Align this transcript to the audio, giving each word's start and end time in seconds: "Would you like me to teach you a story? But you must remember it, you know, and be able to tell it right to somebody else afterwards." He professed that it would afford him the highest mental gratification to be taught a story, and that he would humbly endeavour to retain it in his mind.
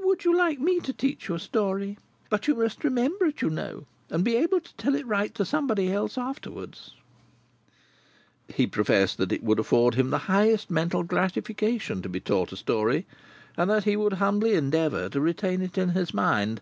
"Would 0.00 0.24
you 0.24 0.36
like 0.36 0.58
me 0.58 0.80
to 0.80 0.92
teach 0.92 1.28
you 1.28 1.36
a 1.36 1.38
story? 1.38 1.96
But 2.28 2.48
you 2.48 2.56
must 2.56 2.82
remember 2.82 3.26
it, 3.26 3.40
you 3.40 3.48
know, 3.48 3.86
and 4.10 4.24
be 4.24 4.34
able 4.34 4.58
to 4.58 4.74
tell 4.74 4.96
it 4.96 5.06
right 5.06 5.32
to 5.36 5.44
somebody 5.44 5.92
else 5.92 6.18
afterwards." 6.18 6.96
He 8.48 8.66
professed 8.66 9.16
that 9.18 9.30
it 9.30 9.44
would 9.44 9.60
afford 9.60 9.94
him 9.94 10.10
the 10.10 10.18
highest 10.26 10.72
mental 10.72 11.04
gratification 11.04 12.02
to 12.02 12.08
be 12.08 12.18
taught 12.18 12.50
a 12.50 12.56
story, 12.56 13.06
and 13.56 13.70
that 13.70 13.84
he 13.84 13.94
would 13.94 14.14
humbly 14.14 14.54
endeavour 14.54 15.08
to 15.08 15.20
retain 15.20 15.62
it 15.62 15.78
in 15.78 15.90
his 15.90 16.12
mind. 16.12 16.60